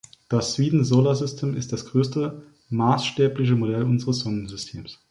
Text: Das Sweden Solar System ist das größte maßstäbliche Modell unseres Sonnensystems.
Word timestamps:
Das 0.29 0.53
Sweden 0.55 0.83
Solar 0.83 1.13
System 1.15 1.55
ist 1.55 1.73
das 1.73 1.85
größte 1.85 2.41
maßstäbliche 2.71 3.53
Modell 3.55 3.83
unseres 3.83 4.17
Sonnensystems. 4.21 4.97